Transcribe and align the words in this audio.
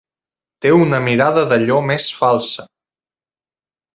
Té 0.65 0.71
una 0.85 1.01
mirada 1.07 1.43
d'allò 1.51 1.77
més 1.91 2.09
falsa. 2.21 2.65